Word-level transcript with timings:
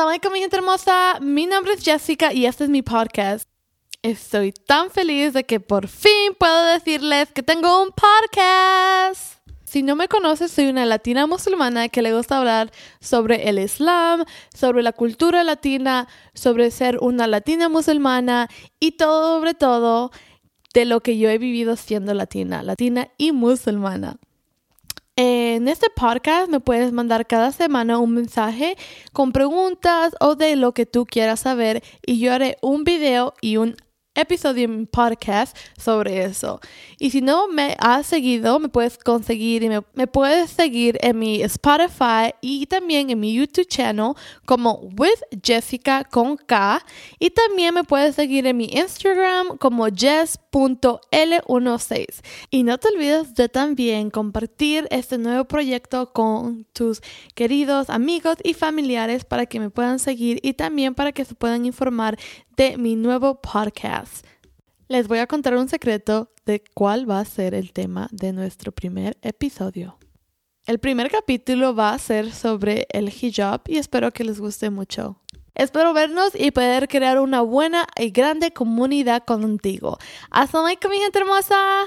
Assalamualaikum 0.00 0.32
mi 0.32 0.40
gente 0.40 0.56
hermosa, 0.56 1.18
mi 1.20 1.44
nombre 1.44 1.74
es 1.74 1.84
Jessica 1.84 2.32
y 2.32 2.46
este 2.46 2.64
es 2.64 2.70
mi 2.70 2.80
podcast. 2.80 3.46
Estoy 4.00 4.50
tan 4.50 4.90
feliz 4.90 5.34
de 5.34 5.44
que 5.44 5.60
por 5.60 5.88
fin 5.88 6.32
puedo 6.38 6.64
decirles 6.72 7.28
que 7.34 7.42
tengo 7.42 7.82
un 7.82 7.90
podcast. 7.90 9.36
Si 9.66 9.82
no 9.82 9.96
me 9.96 10.08
conoces, 10.08 10.52
soy 10.52 10.68
una 10.68 10.86
latina 10.86 11.26
musulmana 11.26 11.90
que 11.90 12.00
le 12.00 12.14
gusta 12.14 12.38
hablar 12.38 12.72
sobre 13.02 13.50
el 13.50 13.58
Islam, 13.58 14.24
sobre 14.54 14.82
la 14.82 14.92
cultura 14.92 15.44
latina, 15.44 16.08
sobre 16.32 16.70
ser 16.70 16.96
una 17.02 17.26
latina 17.26 17.68
musulmana 17.68 18.48
y 18.80 18.92
todo, 18.92 19.36
sobre 19.36 19.52
todo 19.52 20.12
de 20.72 20.86
lo 20.86 21.02
que 21.02 21.18
yo 21.18 21.28
he 21.28 21.36
vivido 21.36 21.76
siendo 21.76 22.14
latina, 22.14 22.62
latina 22.62 23.08
y 23.18 23.32
musulmana. 23.32 24.16
En 25.22 25.68
este 25.68 25.88
podcast 25.90 26.50
me 26.50 26.60
puedes 26.60 26.92
mandar 26.92 27.26
cada 27.26 27.52
semana 27.52 27.98
un 27.98 28.14
mensaje 28.14 28.78
con 29.12 29.32
preguntas 29.32 30.16
o 30.18 30.34
de 30.34 30.56
lo 30.56 30.72
que 30.72 30.86
tú 30.86 31.04
quieras 31.04 31.40
saber 31.40 31.82
y 32.06 32.20
yo 32.20 32.32
haré 32.32 32.56
un 32.62 32.84
video 32.84 33.34
y 33.42 33.58
un 33.58 33.76
episodio 34.20 34.64
en 34.64 34.86
podcast 34.86 35.56
sobre 35.76 36.24
eso. 36.24 36.60
Y 36.98 37.10
si 37.10 37.20
no 37.20 37.48
me 37.48 37.76
has 37.78 38.06
seguido, 38.06 38.58
me 38.58 38.68
puedes 38.68 38.98
conseguir 38.98 39.62
y 39.62 39.68
me, 39.68 39.82
me, 39.94 40.06
puedes 40.06 40.50
seguir 40.50 40.98
en 41.00 41.18
mi 41.18 41.42
Spotify 41.42 42.34
y 42.40 42.66
también 42.66 43.10
en 43.10 43.18
mi 43.18 43.34
YouTube 43.34 43.66
channel 43.66 44.12
como 44.46 44.74
With 44.98 45.20
Jessica 45.42 46.04
con 46.04 46.36
K. 46.36 46.84
Y 47.18 47.30
también 47.30 47.74
me 47.74 47.84
puedes 47.84 48.14
seguir 48.14 48.46
en 48.46 48.56
mi 48.56 48.66
Instagram 48.66 49.58
como 49.58 49.86
jess.l16. 49.86 52.06
Y 52.50 52.62
no 52.62 52.78
te 52.78 52.88
olvides 52.88 53.34
de 53.34 53.48
también 53.48 54.10
compartir 54.10 54.86
este 54.90 55.18
nuevo 55.18 55.44
proyecto 55.44 56.12
con 56.12 56.66
tus 56.72 57.02
queridos 57.34 57.90
amigos 57.90 58.36
y 58.42 58.54
familiares 58.54 59.24
para 59.24 59.46
que 59.46 59.60
me 59.60 59.70
puedan 59.70 59.98
seguir 59.98 60.38
y 60.42 60.54
también 60.54 60.94
para 60.94 61.12
que 61.12 61.24
se 61.24 61.34
puedan 61.34 61.66
informar 61.66 62.18
de 62.56 62.76
mi 62.76 62.96
nuevo 62.96 63.40
podcast. 63.40 64.09
Les 64.88 65.06
voy 65.06 65.18
a 65.18 65.26
contar 65.26 65.56
un 65.56 65.68
secreto 65.68 66.32
de 66.46 66.64
cuál 66.74 67.08
va 67.08 67.20
a 67.20 67.24
ser 67.24 67.54
el 67.54 67.72
tema 67.72 68.08
de 68.10 68.32
nuestro 68.32 68.72
primer 68.72 69.16
episodio. 69.22 69.98
El 70.66 70.78
primer 70.78 71.10
capítulo 71.10 71.74
va 71.74 71.92
a 71.92 71.98
ser 71.98 72.32
sobre 72.32 72.86
el 72.90 73.08
hijab 73.08 73.62
y 73.66 73.78
espero 73.78 74.12
que 74.12 74.24
les 74.24 74.40
guste 74.40 74.70
mucho. 74.70 75.20
Espero 75.54 75.92
vernos 75.92 76.32
y 76.34 76.50
poder 76.52 76.88
crear 76.88 77.18
una 77.20 77.40
buena 77.40 77.86
y 77.96 78.10
grande 78.10 78.52
comunidad 78.52 79.24
contigo. 79.24 79.98
Hasta 80.30 80.60
luego, 80.60 80.88
mi 80.88 80.98
gente 80.98 81.18
hermosa. 81.18 81.86